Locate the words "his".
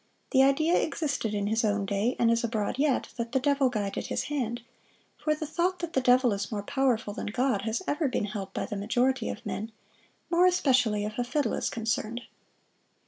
1.45-1.63, 4.07-4.23